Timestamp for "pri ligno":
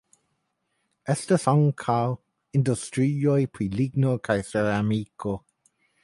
3.57-4.15